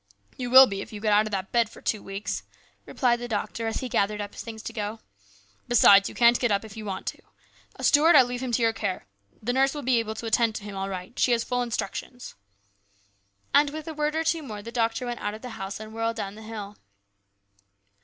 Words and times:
"You 0.39 0.49
will 0.49 0.65
be 0.65 0.81
if 0.81 0.91
you 0.91 0.99
get 0.99 1.13
out 1.13 1.27
of 1.27 1.31
that 1.31 1.51
bed 1.51 1.69
for 1.69 1.79
two 1.79 2.01
weeks," 2.01 2.41
replied 2.87 3.17
the 3.19 3.27
doctor 3.27 3.67
as 3.67 3.81
he 3.81 3.87
gathered 3.87 4.19
up 4.19 4.33
his 4.33 4.41
A 4.41 4.45
CHANGE. 4.45 4.63
101 4.69 4.97
things 4.97 4.99
to 4.99 5.03
go." 5.03 5.65
Besides, 5.69 6.09
you 6.09 6.15
can't 6.15 6.39
get 6.39 6.49
up 6.49 6.65
if 6.65 6.75
you 6.75 6.85
want 6.85 7.05
to. 7.05 7.21
Stuart, 7.81 8.15
I 8.15 8.23
leave 8.23 8.41
him 8.41 8.49
in 8.49 8.59
your 8.63 8.73
care. 8.73 9.05
The 9.43 9.53
nurse 9.53 9.75
will 9.75 9.83
be 9.83 9.99
able 9.99 10.15
to 10.15 10.25
attend 10.25 10.55
to 10.55 10.63
him 10.63 10.75
all 10.75 10.89
right. 10.89 11.19
She 11.19 11.33
has 11.33 11.43
full 11.43 11.61
instructions." 11.61 12.33
And 13.53 13.69
with 13.69 13.87
a 13.87 13.93
word 13.93 14.15
or 14.15 14.23
two 14.23 14.41
more 14.41 14.63
the 14.63 14.71
doctor 14.71 15.05
went 15.05 15.19
out 15.19 15.35
of 15.35 15.43
the 15.43 15.49
house 15.49 15.79
and 15.79 15.93
whirled 15.93 16.15
down 16.15 16.33
the 16.33 16.41
hill. 16.41 16.77